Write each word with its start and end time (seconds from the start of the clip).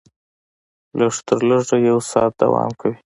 لږ 0.99 1.15
تر 1.27 1.39
لږه 1.49 1.77
یو 1.89 1.99
ساعت 2.11 2.31
دوام 2.41 2.71
کوي. 2.79 2.97